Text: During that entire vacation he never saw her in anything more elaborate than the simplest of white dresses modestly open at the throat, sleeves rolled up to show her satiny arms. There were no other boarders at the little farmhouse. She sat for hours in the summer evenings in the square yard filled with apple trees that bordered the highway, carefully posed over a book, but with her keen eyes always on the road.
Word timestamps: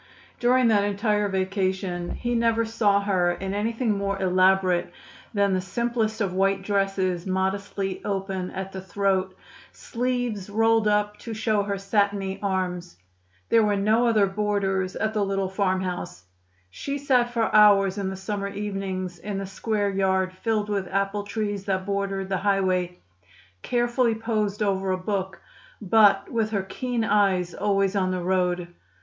During 0.39 0.67
that 0.69 0.83
entire 0.83 1.29
vacation 1.29 2.15
he 2.15 2.33
never 2.33 2.65
saw 2.65 3.01
her 3.01 3.33
in 3.33 3.53
anything 3.53 3.91
more 3.95 4.19
elaborate 4.19 4.91
than 5.31 5.53
the 5.53 5.61
simplest 5.61 6.19
of 6.21 6.33
white 6.33 6.63
dresses 6.63 7.27
modestly 7.27 8.03
open 8.03 8.49
at 8.49 8.71
the 8.71 8.81
throat, 8.81 9.37
sleeves 9.71 10.49
rolled 10.49 10.87
up 10.87 11.17
to 11.19 11.35
show 11.35 11.61
her 11.61 11.77
satiny 11.77 12.39
arms. 12.41 12.97
There 13.49 13.61
were 13.61 13.75
no 13.75 14.07
other 14.07 14.25
boarders 14.25 14.95
at 14.95 15.13
the 15.13 15.23
little 15.23 15.49
farmhouse. 15.49 16.23
She 16.71 16.97
sat 16.97 17.29
for 17.31 17.53
hours 17.55 17.99
in 17.99 18.09
the 18.09 18.15
summer 18.15 18.47
evenings 18.47 19.19
in 19.19 19.37
the 19.37 19.45
square 19.45 19.91
yard 19.91 20.33
filled 20.33 20.67
with 20.69 20.87
apple 20.87 21.25
trees 21.25 21.65
that 21.65 21.85
bordered 21.85 22.27
the 22.29 22.37
highway, 22.37 22.97
carefully 23.61 24.15
posed 24.15 24.63
over 24.63 24.89
a 24.89 24.97
book, 24.97 25.39
but 25.79 26.31
with 26.31 26.49
her 26.49 26.63
keen 26.63 27.03
eyes 27.03 27.53
always 27.53 27.95
on 27.95 28.09
the 28.09 28.23
road. 28.23 28.69